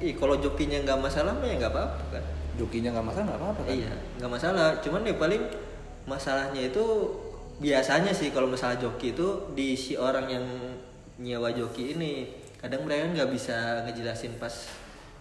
[0.00, 2.24] ih kalau jokinya nggak masalah mah ya nggak apa-apa kan.
[2.58, 3.74] Jokinya nggak masalah nggak apa-apa kan?
[3.76, 4.68] Iya, nggak masalah.
[4.82, 5.42] Cuman ya paling
[6.08, 6.84] masalahnya itu
[7.58, 10.46] biasanya sih kalau masalah joki itu di si orang yang
[11.18, 12.28] nyewa joki ini.
[12.58, 14.50] Kadang mereka nggak bisa ngejelasin pas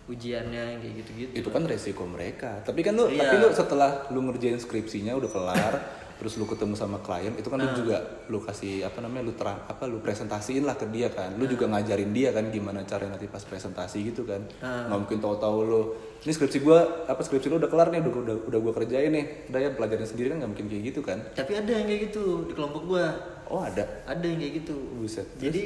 [0.08, 1.32] ujiannya kayak gitu-gitu.
[1.36, 3.22] itu kan resiko mereka tapi kan lu Iya.
[3.22, 5.74] tapi lu setelah lu ngerjain skripsinya udah kelar
[6.18, 7.75] terus lu ketemu sama klien itu kan lu Nah.
[7.75, 11.46] juga lu kasih apa namanya lu terang apa lu presentasiin lah ke dia kan lu
[11.46, 14.88] juga ngajarin dia kan gimana cara nanti pas presentasi gitu kan Nah.
[14.88, 15.81] nggak mungkin tahu-tahu lu
[16.20, 19.25] ini skripsi gua apa skripsi lu udah kelar nih udah udah, udah gua kerjain nih
[19.46, 22.24] udah ya pelajarin sendiri kan nggak mungkin kayak gitu kan Tapi ada yang kayak gitu
[22.44, 23.05] di kelompok gua.
[23.46, 24.75] oh ada Ada yang kayak gitu.
[24.98, 25.27] Buset.
[25.38, 25.64] Jadi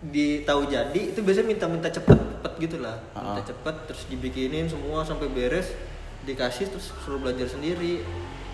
[0.00, 2.94] di tahu jadi itu biasanya minta-minta cepet cepet gitu lah.
[3.12, 3.44] Minta Ah.
[3.44, 5.74] cepet terus dibikinin semua sampai beres
[6.20, 8.02] dikasih terus suruh belajar sendiri.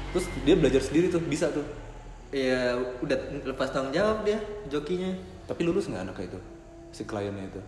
[0.08, 1.66] terus dia belajar sendiri tuh bisa tuh
[2.30, 5.10] Ya udah lepas tanggung jawab dia jokinya.
[5.44, 6.40] tapi lulus nggak anaknya itu
[6.90, 7.60] si kliennya itu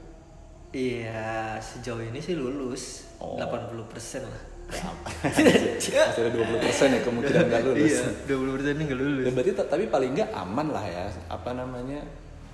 [0.69, 3.35] Iya, sejauh ini sih lulus Oh.
[3.37, 4.43] 80% lah.
[5.23, 6.59] masih ada 20%
[6.89, 9.25] ya kemungkinan nggak lulus Iya, 20% ini nggak lulus.
[9.25, 12.01] Ya, berarti tapi paling nggak aman lah ya apa namanya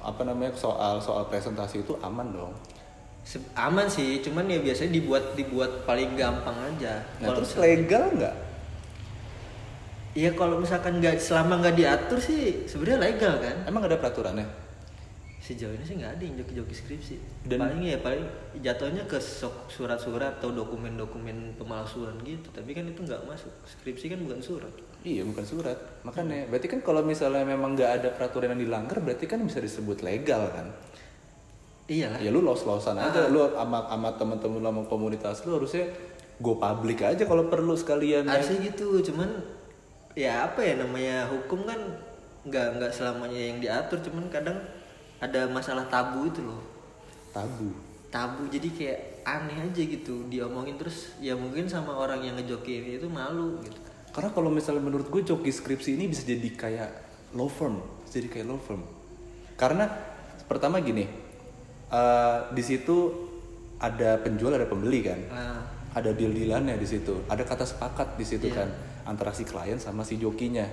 [0.03, 2.55] apa namanya soal soal presentasi itu aman dong
[3.55, 6.99] Aman sih, cuman ya biasanya dibuat dibuat paling gampang aja.
[7.17, 8.35] nah Kalau terus misalkan- legal nggak
[10.12, 13.57] Iya kalau misalkan nggak selama nggak diatur sih sebenarnya legal kan.
[13.65, 14.45] emang ada peraturannya
[15.38, 17.15] Sejauh ini sih nggak ada yang joki-joki skripsi.
[17.47, 18.23] Dan- paling ya paling
[18.59, 19.19] jatuhnya ke
[19.69, 22.47] surat-surat atau dokumen-dokumen pemalsuan gitu.
[22.51, 23.51] Tapi kan itu nggak masuk.
[23.67, 24.71] Skripsi kan bukan surat.
[25.03, 25.79] Iya bukan surat.
[26.07, 30.03] Makanya berarti kan kalau misalnya memang nggak ada peraturan yang dilanggar berarti kan bisa disebut
[30.03, 30.71] legal kan?
[31.91, 32.19] Iya lah.
[32.23, 35.91] ya lu los losan aja lu sama sama temen-temen lu sama komunitas lu harusnya
[36.38, 38.38] go public aja kalau perlu sekalian ya.
[38.38, 39.29] harusnya gitu cuman
[40.15, 41.77] ya apa ya namanya hukum kan
[42.47, 44.57] nggak nggak selamanya yang diatur cuman kadang
[45.21, 46.62] ada masalah tabu itu loh.
[47.35, 47.71] Tabu.
[48.09, 53.07] Tabu jadi kayak aneh aja gitu diomongin terus ya mungkin sama orang yang ngejokiin itu
[53.11, 56.90] malu gitu Karena kalau misalnya menurut gue joki skripsi ini bisa jadi kayak
[57.33, 58.85] law firm, bisa jadi kayak law firm.
[59.57, 59.88] Karena
[60.44, 61.09] pertama gini,
[61.88, 62.96] eh, di situ
[63.79, 65.59] ada penjual ada pembeli kan, nah,
[65.92, 68.62] ada deal dealannya di situ, ada kata sepakat di situ Iya.
[68.62, 68.68] kan
[69.05, 70.68] antara si klien sama si jokinya.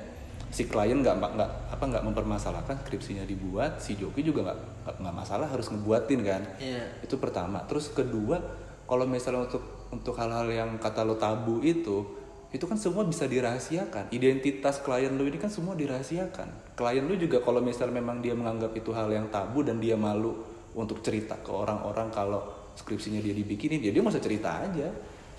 [0.49, 4.58] Si klien nggak nggak apa nggak mempermasalahkan skripsinya dibuat, si joki juga nggak
[4.99, 6.41] nggak- masalah harus ngebuatin kan.
[6.60, 7.63] iya Itu pertama.
[7.65, 8.36] Terus kedua,
[8.84, 12.06] kalau misalnya untuk untuk hal-hal yang kata lo tabu itu,
[12.50, 14.10] itu kan semua bisa dirahasiakan.
[14.10, 16.74] Identitas klien lo ini kan semua dirahasiakan.
[16.74, 20.34] Klien lo juga kalau misalnya memang dia menganggap itu hal yang tabu dan dia malu
[20.74, 22.42] untuk cerita ke orang-orang kalau
[22.74, 24.90] skripsinya dia dibikinin, ya dia masa cerita aja.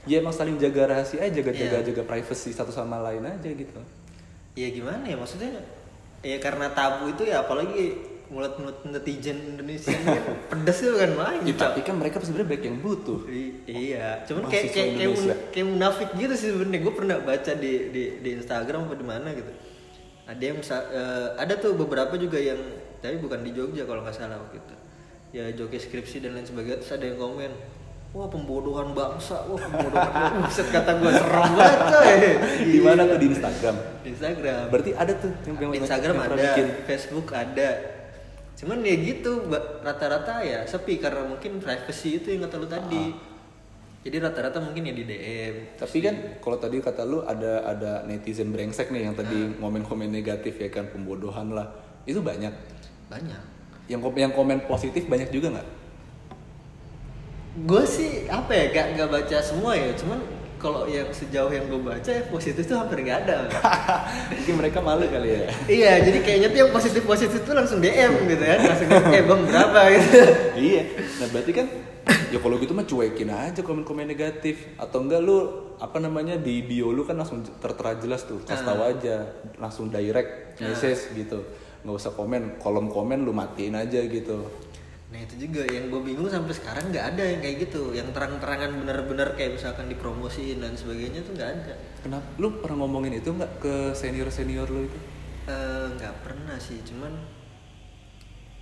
[0.06, 1.86] Ya emang saling jaga rahasia aja, jaga-jaga Iya.
[1.92, 3.80] jaga privacy satu sama lain aja gitu.
[4.50, 5.46] ya gimana ya maksudnya
[6.26, 7.94] ya karena tabu itu ya apalagi
[8.30, 10.22] mulut-mulut netizen Indonesia kan
[10.54, 13.26] pedes itu kan main Ya, tapi kan mereka sebenarnya baik yang butuh.
[13.26, 15.34] I- iya cuman kayak kayak kayak, Indonesia.
[15.34, 16.80] mun- kayak munafik gitu sih sebenarnya.
[16.80, 19.50] Gue pernah baca di di di Instagram apa di mana gitu.
[20.30, 22.60] Ada yang eh, ada tuh beberapa juga yang
[23.02, 24.74] tapi bukan di Jogja kalau nggak salah waktu itu.
[25.30, 27.50] Ya joki skripsi dan lain sebagainya terus ada yang komen
[28.10, 30.70] wah pembodohan bangsa wah pembodohan bangsa.
[30.70, 32.14] Kata gue serem banget coy.
[32.62, 33.18] Di mana tuh?
[33.18, 33.76] Di Instagram.
[34.02, 34.62] Di Instagram.
[34.70, 36.66] Berarti ada tuh yang, yang Instagram yang ada bikin.
[36.86, 37.68] Facebook ada
[38.60, 39.48] cuman ya gitu
[39.80, 43.16] rata-rata ya sepi karena mungkin privacy itu yang kata lu tadi Ah.
[44.04, 48.52] jadi rata-rata mungkin ya di DM Tapi kan kalau tadi kata lu ada ada netizen
[48.52, 51.72] brengsek nih yang tadi ngomen-komen negatif ya kan pembodohan lah.
[52.04, 52.52] Itu banyak.
[53.08, 53.42] banyak
[53.88, 55.68] Yang yang komen positif banyak juga nggak?
[57.66, 60.22] gue sih apa ya gak, gak baca semua ya cuman
[60.60, 63.48] kalau yang sejauh yang gue baca ya positif tuh hampir gak ada.
[64.36, 65.42] Mungkin mereka malu kali ya.
[65.66, 69.42] iya jadi kayaknya tuh yang positif positif tuh langsung DM gitu kan langsung eh bang
[69.48, 70.20] berapa gitu.
[70.70, 70.82] Iya.
[71.16, 71.66] Nah berarti kan
[72.28, 74.76] ya kalau gitu mah cuekin aja komen-komen negatif.
[74.76, 75.38] Atau enggak lu
[75.80, 78.44] apa namanya di bio lu kan langsung tertera jelas tuh.
[78.44, 79.16] Kasih tahu aja.
[79.56, 81.40] Langsung direct message gitu.
[81.80, 84.44] Nggak usah komen kolom komen lu matiin aja gitu
[85.10, 87.90] nah itu juga yang gue bingung sampai sekarang nggak ada yang kayak gitu.
[87.90, 91.74] Yang terang-terangan bener-bener kayak misalkan dipromosiin dan sebagainya tuh nggak ada.
[92.06, 92.26] Kenapa?
[92.38, 94.98] Lu pernah ngomongin itu nggak ke senior senior lu itu?
[95.50, 97.10] Eh, nggak pernah sih cuman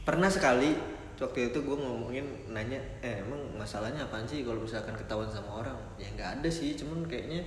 [0.08, 0.72] pernah sekali
[1.20, 5.76] waktu itu gue ngomongin nanya eh emang masalahnya apaan sih kalau misalkan ketahuan sama orang?
[6.00, 7.44] Ya nggak ada sih cuman kayaknya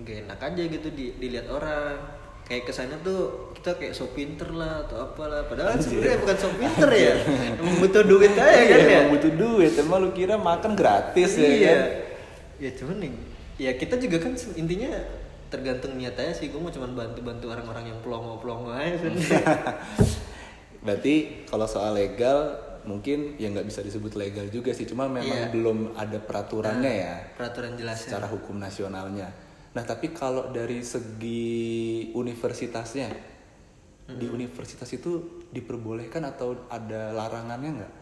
[0.00, 3.20] nggak enak aja gitu di, dilihat orang kayak kesannya tuh
[3.56, 5.48] kita kayak so pinter lah atau apalah.
[5.48, 7.14] Padahal sebenarnya bukan so pinter ya.
[7.56, 8.96] Emang butuh duit aja kan Iya, ya.
[9.00, 9.72] emang butuh duit.
[9.74, 11.68] Emang lu kira makan gratis ya iya.
[11.72, 11.80] kan?
[12.60, 13.12] Ya cuman nih
[13.54, 14.90] ya kita juga kan intinya
[15.48, 16.52] tergantung niat aja sih.
[16.52, 19.40] Gue mau cuman bantu-bantu orang-orang yang pelongo-pelongo aja sebenarnya
[20.84, 21.14] Berarti
[21.48, 25.48] kalau soal legal mungkin ya nggak bisa disebut legal juga sih, cuma memang Iya.
[25.48, 28.12] belum ada peraturannya ya peraturan jelasnya.
[28.12, 29.32] secara hukum nasionalnya.
[29.74, 33.10] Nah tapi kalau dari segi universitasnya,
[34.04, 37.92] di universitas itu diperbolehkan atau ada larangannya nggak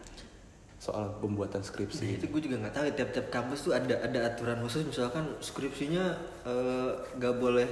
[0.77, 2.19] soal pembuatan Nah, skripsi?
[2.19, 6.05] itu gue juga nggak tahu tiap-tiap kampus tuh ada ada aturan khusus misalkan skripsinya
[6.43, 7.67] eh, nggak boleh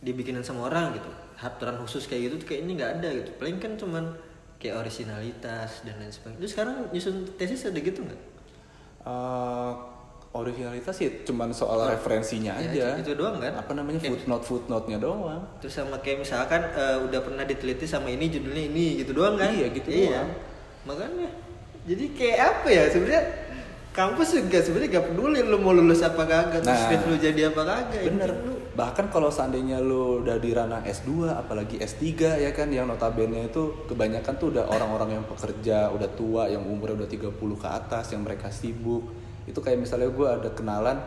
[0.00, 1.12] dibikinin sama orang gitu.
[1.38, 3.30] Aturan khusus kayak gitu tuh kayaknya nggak ada gitu.
[3.36, 4.04] Paling kan cuman
[4.56, 6.40] kayak originalitas dan lain sebagainya.
[6.40, 8.20] Itu sekarang nyusun tesis ada gitu nggak?
[9.04, 9.72] Eh,
[10.32, 12.84] originalitas sih cuman soal referensinya Ya, aja.
[12.96, 13.52] itu- itu doang kan?
[13.54, 15.42] Apa namanya Kayak- footnote footnote-nya doang.
[15.60, 19.52] terus sama kayak misalkan eh, udah pernah diteliti sama ini judulnya ini gitu doang kan
[19.52, 20.30] Iya, gitu iya doang.
[20.84, 21.28] makanya
[21.82, 23.24] jadi kayak apa ya sebenarnya
[23.92, 27.40] kampus juga sebenarnya gak peduli lu mau lulus apa kagak terus Nah, skrip lu jadi
[27.46, 28.30] apa kagak Yang Bener.
[28.40, 32.08] lu Bahkan kalau seandainya lu udah di ranah S2 apalagi S3
[32.40, 36.96] ya kan yang notabene itu kebanyakan tuh udah orang-orang yang pekerja, udah tua, yang umurnya
[36.96, 39.12] udah 30 ke atas, yang mereka sibuk.
[39.46, 40.98] Itu kayak misalnya gue ada kenalan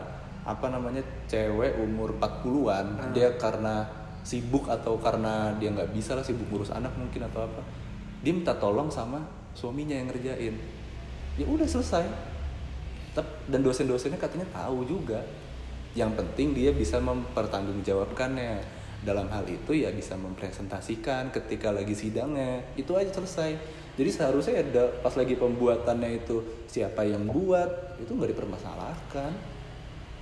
[0.46, 3.82] apa namanya cewek umur 40-an, dia karena
[4.22, 7.62] sibuk atau karena dia nggak bisa lah sibuk ngurus anak mungkin atau apa.
[8.22, 9.22] Dia minta tolong sama
[9.54, 10.54] suaminya yang ngerjain.
[11.38, 12.04] Ya udah selesai.
[13.48, 15.24] Dan dosen-dosennya katanya tahu juga
[15.96, 18.60] yang penting dia bisa mempertanggungjawabkannya
[19.00, 23.56] dalam hal itu ya bisa mempresentasikan ketika lagi sidangnya itu aja selesai
[23.96, 29.32] jadi seharusnya ada pas lagi pembuatannya itu siapa yang buat itu nggak dipermasalahkan.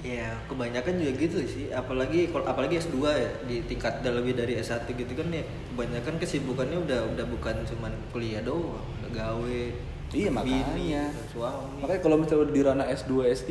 [0.04, 4.60] Ya kebanyakan juga gitu sih, apalagi kalau apalagi S2 ya di tingkat udah lebih dari
[4.60, 5.40] S1 gitu kan ya
[5.72, 9.62] kebanyakan kesibukannya udah udah bukan cuman kuliah doang, udah gawe,
[10.12, 11.04] iya bini, makanya.
[11.32, 11.80] suami.
[11.80, 13.50] makanya kalau misalnya di ranah S2 S3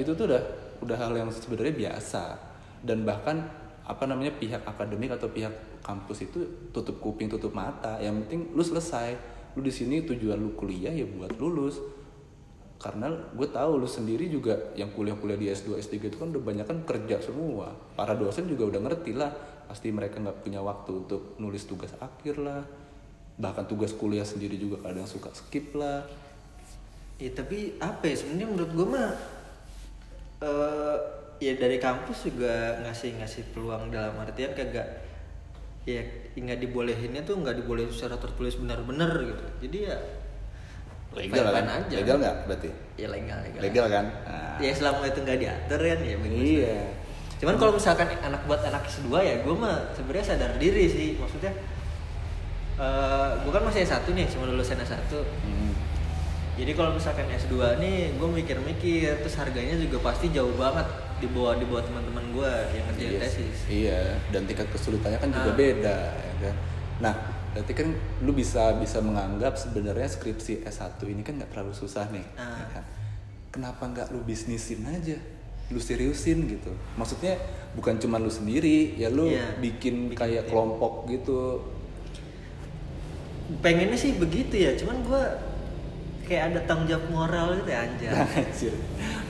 [0.00, 0.42] itu tuh udah
[0.80, 2.24] udah hal yang sebenarnya biasa.
[2.80, 3.44] Dan bahkan
[3.84, 5.52] apa namanya pihak akademik atau pihak
[5.84, 6.40] kampus itu
[6.72, 8.00] tutup kuping tutup mata.
[8.00, 11.80] Yang penting lu selesai lu di sini tujuan lu kuliah ya buat lulus.
[12.80, 16.64] Karena gue tahu lu sendiri juga yang kuliah-kuliah di S2 S3 itu kan udah banyak
[16.64, 17.76] kan kerja semua.
[17.92, 19.28] Para dosen juga udah ngerti lah
[19.68, 22.64] pasti mereka nggak punya waktu untuk nulis tugas akhir lah.
[23.36, 26.08] Bahkan tugas kuliah sendiri juga kadang suka skip lah.
[27.20, 29.10] Ya tapi apa ya sebenarnya menurut gue mah
[30.40, 30.96] eh
[31.40, 34.88] ya dari kampus juga ngasih ngasih peluang dalam artian kagak
[35.82, 39.44] ya nggak dibolehinnya tuh nggak dibolehin secara tertulis benar-benar gitu.
[39.60, 39.96] Jadi ya
[41.10, 41.94] legal kan aja.
[41.96, 43.60] legal nggak berarti ya legal legal.
[43.60, 46.38] legal kan Nah, Ya selama itu nggak diatur kan ya bagus.
[46.38, 46.78] iya
[47.40, 51.50] Cuman kalau misalkan anak buat anak S2 ya gue mah sebenarnya sadar diri sih maksudnya
[52.76, 55.72] eh gue kan masih S1 nih cuma lulusan S1 Hmm.
[56.54, 60.84] jadi kalau misalkan S2 nih gue mikir-mikir terus harganya juga pasti jauh banget
[61.20, 63.58] di bawah di bawah teman-teman gue yang ngerjain Iya, tesis.
[63.66, 65.56] Iya dan tingkat kesulitannya kan juga Ah.
[65.56, 66.54] beda ya kan?
[67.00, 67.14] Nah
[67.50, 67.88] berarti kan
[68.20, 72.56] lu bisa bisa menganggap sebenarnya skripsi S1 ini kan nggak terlalu susah nih Ah.
[72.56, 72.84] ya kan?
[73.50, 75.18] kenapa nggak lu bisnisin aja?
[75.68, 76.70] Lu seriusin gitu.
[76.94, 77.34] Maksudnya
[77.72, 81.58] bukan cuma lu sendiri ya lu Iya, bikin kayak kelompok gitu.
[83.58, 85.22] Pengennya sih begitu ya cuman gue
[86.30, 88.72] kayak ada tanggung jawab moral gitu ya anjay Anjir.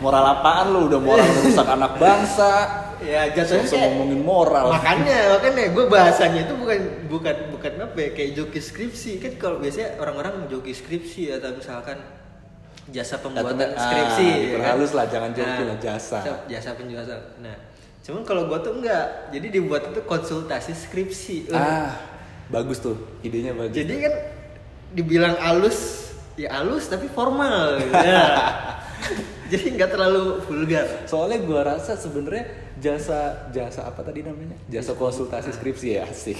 [0.05, 0.81] moral apaan lu?
[0.93, 2.53] Udah moral merusak anak bangsa.
[3.01, 4.77] Ya jatuhnya kayak ngomongin moral?
[4.77, 9.17] makanya makanya gue bahasanya itu bukan bukan bukan apa ya kayak joki skripsi.
[9.17, 11.97] Kan kalau biasanya orang-orang joki skripsi atau misalkan
[12.93, 14.45] jasa pembuatan ah, skripsi ya kan?
[14.45, 16.19] diperhalus lah, jangan joki lah, jasa.
[16.51, 17.55] jasa penjelasan nah
[18.01, 19.33] cuman kalau gue tuh enggak.
[19.33, 21.57] Jadi dibuat itu konsultasi skripsi.
[21.57, 21.97] Ah
[22.53, 23.73] bagus tuh idenya bagus.
[23.73, 24.15] Jadi kan
[24.93, 26.00] dibilang alus
[26.41, 27.77] ya alus tapi formal.
[27.77, 27.93] Gitu.
[27.93, 28.25] Ya.
[29.53, 30.87] jadi nggak terlalu vulgar.
[31.05, 32.49] Soalnya gua rasa sebenarnya
[32.81, 34.57] jasa jasa apa tadi namanya?
[34.73, 36.37] Jasa konsultasi skripsi ya sih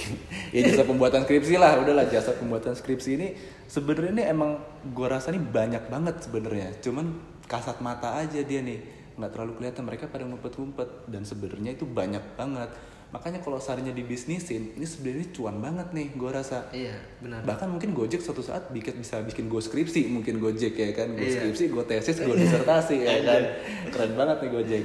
[0.49, 3.27] ya jasa pembuatan skripsi lah udahlah jasa pembuatan skripsi ini
[3.69, 4.51] sebenarnya ini emang
[4.89, 6.67] gua rasa nih banyak banget sebenarnya.
[6.81, 7.05] Cuman
[7.45, 8.81] kasat mata aja dia nih.
[9.11, 10.89] Nggak terlalu kelihatan mereka pada ngumpet-ngumpet.
[11.11, 12.71] Dan sebenarnya itu banyak banget
[13.11, 16.63] makanya kalau seharusnya dibisnisin ini sebenarnya cuan banget nih gua rasa.
[16.71, 17.43] Iya benar.
[17.43, 21.19] Bahkan mungkin Gojek suatu saat bikin bisa bikin go skripsi mungkin Gojek ya kan go
[21.19, 21.43] Iya.
[21.43, 23.41] skripsi go tesis go disertasi ya kan.
[23.89, 24.83] Keren banget nih Gojek.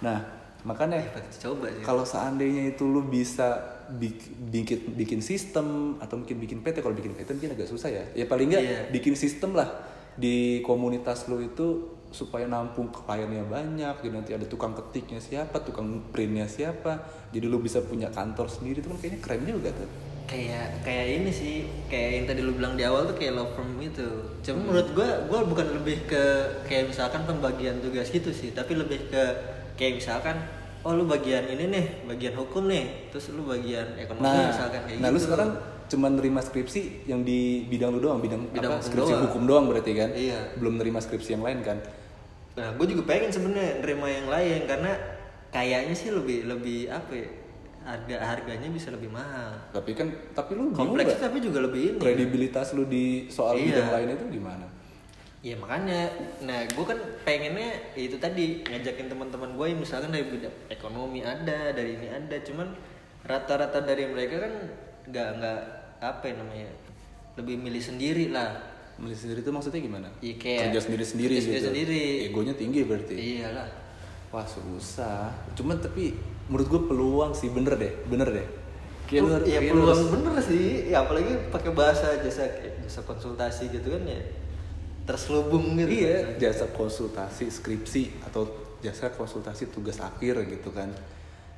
[0.00, 0.18] Nah
[0.62, 1.52] makanya sih.
[1.80, 3.54] kalau seandainya itu lu bisa
[3.88, 8.04] bik- bikin bikin sistem atau mungkin bikin PT kalau bikin PT mungkin agak susah ya.
[8.14, 8.80] Ya paling nggak Iya.
[8.90, 9.68] bikin sistem lah
[10.16, 16.08] di komunitas lu itu supaya nampung kliennya banyak jadi nanti ada tukang ketiknya siapa tukang
[16.08, 19.90] printnya siapa jadi lu bisa punya kantor sendiri itu kan kayaknya keren juga tuh
[20.26, 21.54] kayak kayak ini sih
[21.86, 24.08] kayak yang tadi lu bilang di awal tuh kayak law firm itu
[24.42, 26.24] cuma menurut gua gua bukan lebih ke
[26.66, 29.22] kayak misalkan pembagian tugas gitu sih tapi lebih ke
[29.76, 30.34] kayak misalkan
[30.82, 34.98] oh lu bagian ini nih bagian hukum nih terus lu bagian ekonomi Nah, misalkan kayak
[34.98, 35.50] nah lu gitu sekarang
[35.86, 38.82] cuma nerima skripsi yang di bidang lu doang, bidang, Bidang apa?
[38.82, 39.24] hukum skripsi doang.
[39.30, 40.10] hukum doang berarti kan?
[40.10, 40.58] Iya.
[40.58, 41.78] Belum nerima skripsi yang lain kan?
[42.56, 44.92] Nah gue juga pengen sebenarnya nerima yang lain karena
[45.52, 47.28] kayaknya sih lebih lebih apa ya
[47.86, 52.74] harga harganya bisa lebih mahal Tapi kan, tapi lu kompleks tapi juga lebih ini Kredibilitas
[52.74, 53.78] lu di soal Iya.
[53.78, 54.66] bidang lain itu gimana?
[55.46, 56.10] Ya makanya,
[56.42, 61.22] nah gue kan pengennya ya itu tadi ngajakin teman-teman gue yang misalkan dari bidang ekonomi
[61.22, 62.74] ada, dari ini ada, cuman
[63.22, 64.52] rata-rata dari mereka kan
[65.06, 65.60] nggak nggak
[66.02, 66.70] apa ya namanya
[67.38, 68.58] lebih milih sendiri lah.
[68.96, 70.08] Milih sendiri itu maksudnya gimana?
[70.18, 71.66] Iya, kayak Kerja sendiri-sendiri kerja gitu.
[71.68, 72.02] sendiri.
[72.26, 73.14] Egonya tinggi berarti.
[73.14, 73.68] Iyalah.
[74.32, 75.28] Wah susah.
[75.52, 76.16] Cuman tapi
[76.48, 78.46] menurut gue peluang sih bener deh, bener deh.
[79.06, 82.42] Kayak lu ya lu peluang harus- bener sih, ya apalagi pakai bahasa jasa
[82.80, 84.18] jasa konsultasi gitu kan ya
[85.04, 85.86] terselubung gitu.
[86.02, 88.48] Iya, jasa konsultasi skripsi atau
[88.82, 90.90] jasa konsultasi tugas akhir gitu kan.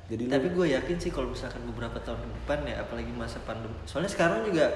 [0.05, 3.41] Jadi lu- Tapi gue yakin sih kalau misalkan beberapa tahun ke depan ya, apalagi masa
[3.41, 3.73] pandemi.
[3.85, 4.69] Soalnya sekarang juga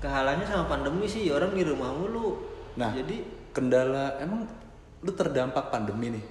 [0.00, 2.40] kehalanya sama pandemi sih, orang di rumah mulu.
[2.74, 3.20] Nah, jadi
[3.52, 4.48] kendala emang
[5.00, 6.24] lu terdampak pandemi nih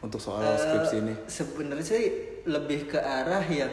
[0.00, 1.14] untuk soal eh, skripsi ini.
[1.26, 2.04] Sebenarnya sih
[2.44, 3.70] lebih ke arah yang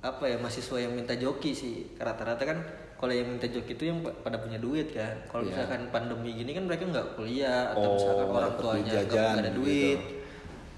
[0.00, 1.76] apa ya mahasiswa yang minta joki sih.
[1.94, 2.58] Rata-rata kan
[2.96, 5.12] kalau yang minta joki itu yang pa- pada punya duit kan.
[5.26, 5.50] Kalau Iya.
[5.56, 9.58] misalkan pandemi gini kan mereka nggak kuliah atau Oh, misalkan orang tuanya nggak ada gitu.
[9.60, 10.00] duit.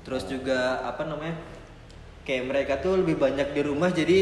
[0.03, 1.37] Terus juga apa namanya?
[2.23, 4.21] Kayak mereka tuh lebih banyak di rumah jadi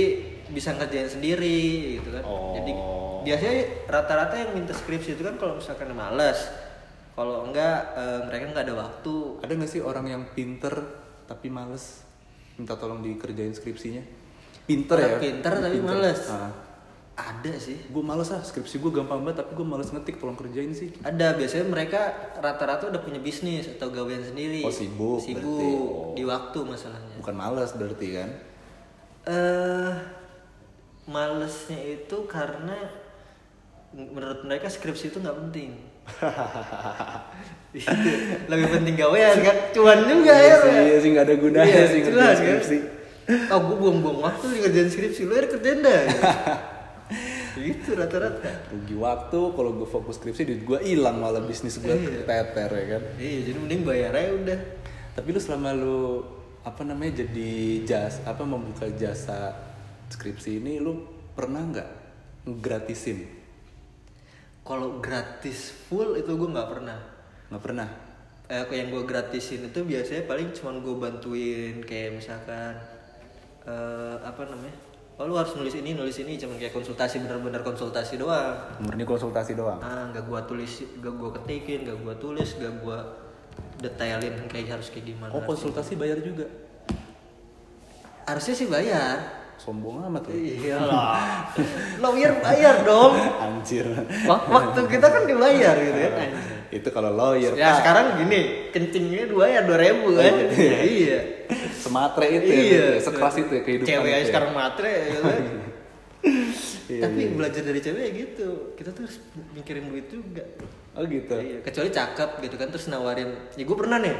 [0.50, 2.22] bisa ngerjain sendiri gitu kan.
[2.26, 2.52] Oh.
[2.58, 2.72] Jadi
[3.20, 6.50] biasanya rata-rata yang minta skripsi itu kan kalau misalkan males.
[7.14, 9.14] Kalau enggak eh, mereka nggak ada waktu.
[9.44, 10.72] Ada nggak sih orang yang pinter
[11.28, 12.02] tapi males
[12.56, 14.02] minta tolong dikerjain skripsinya?
[14.64, 15.20] Pinter Orang ya?
[15.20, 16.20] pinter tapi males.
[16.30, 16.52] Ah.
[17.20, 17.76] Ada sih.
[17.92, 20.88] Gue males ah, skripsi gue gampang banget tapi gue males ngetik tolong kerjain sih.
[21.04, 22.00] Ada biasanya mereka
[22.40, 24.64] rata-rata udah punya bisnis atau gawean sendiri.
[24.64, 25.68] Oh, sibuk Sibuk berarti.
[25.68, 26.16] Oh.
[26.16, 27.14] di waktu masalahnya.
[27.20, 28.30] Bukan males berarti kan?
[29.28, 29.92] Eh
[31.06, 32.76] malesnya itu karena
[33.92, 35.70] menurut mereka skripsi itu nggak penting.
[37.70, 37.86] Itu,
[38.50, 40.56] Lebih penting gawean kan cuan juga Iya ya.
[40.58, 42.34] sih, iya sih nggak ada gunanya Iya, sih ngerjain kan?
[42.34, 42.76] skripsi.
[43.46, 46.00] Oh gue buang-buang waktu nih ngerjain skripsi lu ya kerjain dah.
[47.62, 48.50] gitu rata-rata.
[48.68, 52.26] Rugi waktu, kalau gue fokus skripsi duit gue hilang malah bisnis gue Iya.
[52.26, 53.02] teter ya kan?
[53.16, 54.60] Iya jadi mending bayar aja udah.
[55.14, 56.26] Tapi lu selama lu
[56.60, 57.52] apa namanya jadi
[57.86, 59.54] jas apa membuka jasa
[60.10, 61.88] skripsi ini lu pernah nggak
[62.58, 63.24] gratisin?
[64.66, 66.98] Kalau gratis full itu gue nggak pernah.
[67.48, 67.88] Nggak pernah.
[68.50, 72.74] Eh, kayak yang gue gratisin itu biasanya paling cuman gue bantuin kayak misalkan
[73.62, 74.74] eh apa namanya?
[75.20, 78.56] Oh lu harus nulis ini nulis ini cuman kayak konsultasi bener-bener konsultasi doang.
[78.82, 79.78] Murni konsultasi doang.
[79.78, 82.98] Ah nggak gue tulis, nggak gue ketikin, nggak gue tulis, nggak gue
[83.80, 85.30] detailin kayak harus kayak gimana.
[85.30, 86.48] Oh konsultasi bayar juga.
[88.26, 89.39] Harusnya sih bayar.
[89.60, 90.32] Sombong amat lu.
[90.34, 91.20] Iya lah.
[92.02, 93.12] Lawyer bayar dong.
[93.38, 93.84] Anjir.
[94.24, 96.12] Wak- Waktu kita kan dibayar gitu kan.
[96.18, 96.56] anjir.
[96.70, 97.82] itu kalau lawyer Ya Pak.
[97.82, 100.30] sekarang gini, kencingnya dua ya dua ribu kan?
[100.54, 100.78] iya.
[101.02, 101.18] iya.
[101.74, 102.84] sematre itu ya, iya.
[102.94, 104.24] ya, sekeras itu ya kehidupan Cewek aja ya.
[104.24, 105.42] sekarang matre ya kan?
[106.86, 107.30] Iya, Tapi iya.
[107.32, 108.48] belajar dari cewek ya gitu.
[108.74, 109.18] Kita tuh harus
[109.50, 110.42] mikirin duit juga.
[110.92, 113.30] oh gitu Iya, kecuali cakep gitu kan terus nawarin.
[113.54, 114.16] Ya gue pernah nih.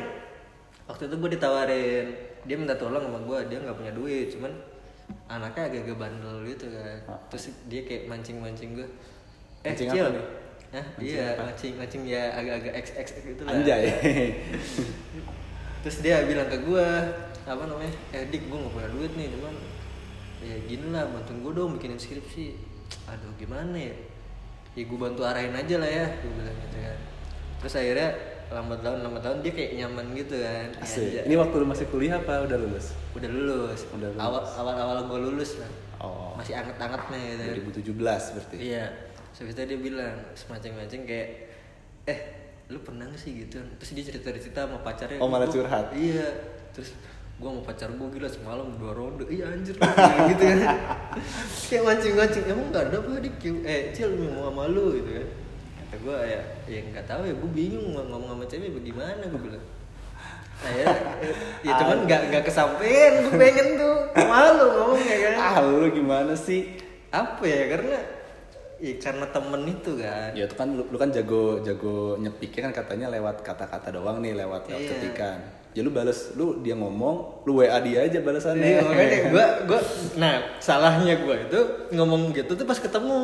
[0.86, 2.06] Waktu itu gue ditawarin,
[2.44, 4.50] dia minta tolong sama gue, dia nggak punya duit, cuman
[5.30, 6.98] anaknya agak-agak bandel gitu kan.
[7.30, 8.88] Terus dia kayak mancing-mancing gue.
[9.64, 10.08] Eh, Mancing Cil.
[10.14, 10.26] nih?
[10.70, 10.86] Hah?
[11.02, 13.58] iya, mancing, mancing ya agak-agak XX gitu lah.
[13.58, 13.90] anjay
[15.82, 16.86] Terus dia bilang ke gue,
[17.42, 17.90] apa namanya?
[18.14, 19.54] Eh dik, gue gak punya duit nih, cuman
[20.40, 22.54] ya gini lah, bantuin gue dong bikinin skripsi.
[23.10, 23.94] Aduh gimana ya?
[24.78, 26.98] Ya gue bantu arahin aja lah ya, gue bilang gitu kan.
[27.58, 28.08] Terus akhirnya
[28.50, 30.68] lambat laun lambat laun dia kayak nyaman gitu kan.
[30.68, 31.06] Ya, Asik.
[31.08, 31.20] aja.
[31.22, 33.80] ini waktu lu masih kuliah apa udah lulus udah lulus.
[33.90, 34.20] Udah lulus.
[34.20, 35.70] Awal awal awal gue lulus lah.
[35.98, 37.18] oh Masih anget-angetnya
[37.54, 37.70] gitu.
[37.94, 38.84] 2017 berarti Iya.
[39.30, 41.28] Terus itu dia bilang semacam-macam kayak
[42.04, 42.20] eh
[42.66, 45.90] lu pernah gak sih gitu terus dia cerita cerita sama pacarnya Oh, malah "Gua- curhat.
[45.92, 46.22] iya
[46.70, 46.94] terus
[47.36, 50.58] gua sama pacar gua gila semalam dua ronde iya anjir lu," bilang gitu kan
[51.64, 53.34] kayak mancing mancing emang gak ada apa dik
[53.64, 55.26] eh cil mau sama lu gitu kan
[56.00, 59.64] gua ya ya nggak tahu ya gua bingung mau ngomong sama cewek bagaimana gua bilang.
[60.60, 60.86] Nah ya,
[61.64, 63.96] ya cuman nggak nggak kesampean gua pengen tuh.
[64.28, 65.34] Malu ngomongnya kan.
[65.40, 66.76] Ah lu gimana sih?
[67.08, 67.98] Apa ya karena
[68.80, 70.30] ya karena temen itu kan.
[70.36, 74.36] Ya itu kan lu, lu kan jago jago nyepiknya kan katanya lewat kata-kata doang nih
[74.36, 74.90] lewat lewat Iya.
[74.96, 79.46] ketikan ya lu bales lu dia ngomong lu wa dia aja balasannya Iya, makanya gua
[79.70, 79.80] gua
[80.18, 81.60] nah salahnya gua itu
[81.94, 83.18] ngomong gitu tuh pas ketemu.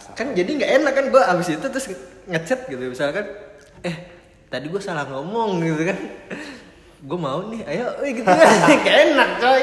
[0.00, 1.86] Sa- kan jadi nggak enak kan gua abis itu terus
[2.24, 3.28] ngechat gitu misalkan
[3.84, 3.96] eh
[4.48, 5.98] tadi gua salah ngomong gitu kan.
[7.04, 8.48] Gua mau nih ayo eh, gitu kan.
[8.84, 9.62] Gak enak coy.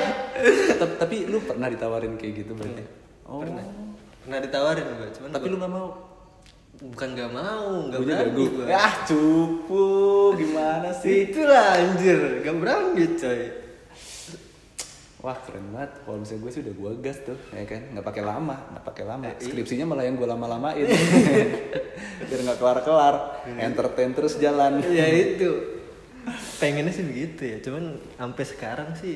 [0.78, 2.82] Tapi, tapi lu pernah ditawarin kayak gitu berarti?
[3.26, 3.42] Oh.
[3.42, 3.66] Pernah
[4.22, 5.88] pernah ditawarin gua cuman tapi gua- lu nggak mau
[6.78, 9.86] bukan nggak mau juga berani gua ah cupu
[10.38, 13.42] gimana sih itulah anjir gak berani coy
[15.18, 16.06] Wah keren banget.
[16.06, 17.82] Kalau misalnya gue sih udah gue gas tuh, ya kan?
[17.90, 19.24] Nggak pakai lama, nggak pakai lama.
[19.26, 19.50] Eh, iya.
[19.50, 20.88] Skripsinya malah yang gue lama-lamain,
[22.30, 23.16] biar nggak kelar-kelar.
[23.58, 24.78] Entertain terus jalan.
[24.86, 25.78] ya itu
[26.60, 29.16] pengennya sih begitu ya cuman sampai sekarang sih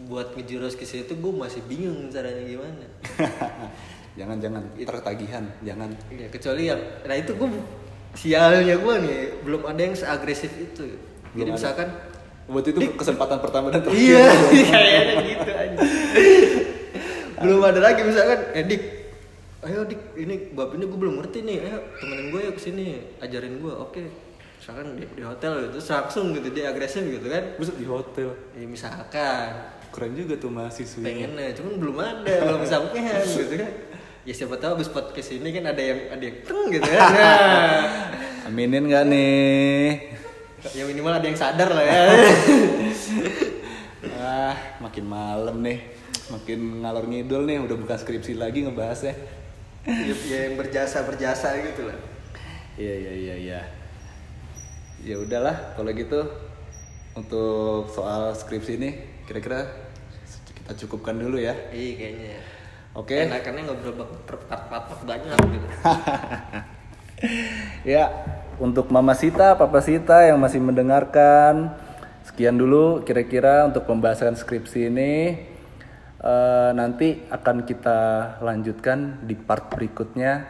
[0.00, 2.86] buat ngejurus ke situ gue masih bingung caranya gimana
[4.12, 5.90] jangan jangan tertagihan, jangan.
[6.08, 7.48] ya kecuali yang nah itu gue
[8.12, 10.82] sialnya gue nih belum ada yang seagresif itu
[11.30, 11.56] Belum jadi ada.
[11.56, 11.88] misalkan
[12.44, 14.02] Buat itu kesempatan pertama dan terakhir.
[14.02, 15.78] iya kayaknya gitu aja
[17.40, 18.82] belum ada lagi misalkan eh dik
[19.62, 22.86] ayo dik ini bab ini gue belum ngerti nih ayo temenin gue ya ke sini
[23.18, 24.02] ajarin gue oke
[24.58, 28.28] misalkan di, di hotel gitu terus langsung gitu dia agresif gitu kan Buset di hotel.
[28.52, 29.50] ya misalkan
[29.90, 31.02] Keren juga tuh mahasiswa.
[31.02, 33.70] pengennya cuman belum ada belum sampean gitu kan
[34.28, 38.48] ya siapa tahu abis podcast ini kan ada yang ada yang teng gitu kan nah,
[38.48, 40.12] Aminin gak nih?
[40.76, 42.00] ya minimal ada yang sadar lah ya
[44.20, 45.78] ah, makin malam nih.
[46.30, 49.14] Makin ngalor ngidul nih, udah bukan skripsi lagi ngebahasnya.
[49.88, 51.96] ya, ya yang berjasa berjasa gitu lah
[52.76, 53.60] Iya iya iya iya.
[55.00, 56.20] Ya udahlah kalau gitu
[57.16, 58.90] untuk soal skripsi ini
[59.24, 59.64] kira-kira
[60.60, 61.56] kita cukupkan dulu ya.
[61.72, 62.59] iya kayaknya
[62.90, 63.14] Oke.
[63.22, 63.94] enakannya ngobrol
[64.26, 65.66] part-part banyak gitu
[67.84, 68.08] Ya,
[68.56, 71.76] untuk Mama Sita, Papa Sita yang masih mendengarkan,
[72.24, 75.36] sekian dulu kira-kira untuk pembahasan skripsi ini.
[76.20, 78.00] Eh, nanti akan kita
[78.44, 80.44] lanjutkan di part berikutnya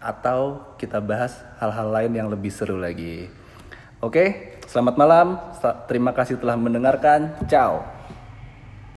[0.00, 3.28] atau kita bahas hal-hal lain yang lebih seru lagi.
[4.04, 5.26] Oke, selamat malam.
[5.88, 7.34] Terima kasih telah mendengarkan.
[7.48, 7.97] Ciao.